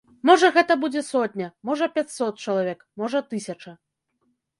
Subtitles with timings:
[0.27, 3.75] Можа, гэта будзе сотня, можа, пяцьсот чалавек, можа, тысяча.